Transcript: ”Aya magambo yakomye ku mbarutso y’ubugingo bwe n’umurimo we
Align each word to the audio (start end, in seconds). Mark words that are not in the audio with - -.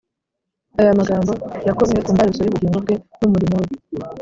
”Aya 0.79 0.99
magambo 0.99 1.31
yakomye 1.67 1.99
ku 2.05 2.09
mbarutso 2.15 2.41
y’ubugingo 2.41 2.77
bwe 2.83 2.95
n’umurimo 3.19 3.55
we 3.63 3.67